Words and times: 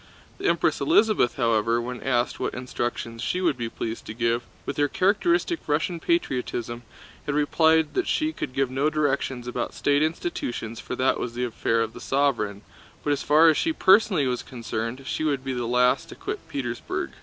The 0.39 0.47
Empress 0.47 0.81
Elisabeth, 0.81 1.35
however, 1.35 1.79
when 1.79 2.01
asked 2.01 2.39
what 2.39 2.55
instructions 2.55 3.21
she 3.21 3.39
would 3.39 3.55
be 3.55 3.69
pleased 3.69 4.03
to 4.07 4.15
give—with 4.15 4.77
her 4.77 4.87
characteristic 4.87 5.59
Russian 5.67 5.99
patriotism 5.99 6.81
had 7.27 7.35
replied 7.35 7.93
that 7.93 8.07
she 8.07 8.33
could 8.33 8.53
give 8.53 8.71
no 8.71 8.89
directions 8.89 9.47
about 9.47 9.75
state 9.75 10.01
institutions 10.01 10.79
for 10.79 10.95
that 10.95 11.19
was 11.19 11.35
the 11.35 11.43
affair 11.45 11.81
of 11.81 11.93
the 11.93 12.01
sovereign, 12.01 12.63
but 13.03 13.13
as 13.13 13.21
far 13.21 13.47
as 13.47 13.57
she 13.57 13.73
personally 13.73 14.25
was 14.25 14.41
concerned 14.41 15.03
she 15.05 15.23
would 15.23 15.43
be 15.45 15.53
the 15.53 15.67
last 15.67 16.09
to 16.09 16.15
quit 16.15 16.47
Petersburg. 16.49 17.11